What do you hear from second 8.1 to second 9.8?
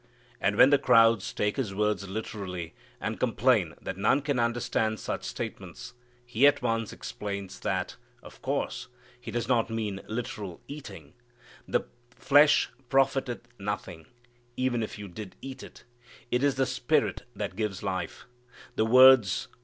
of course, He does not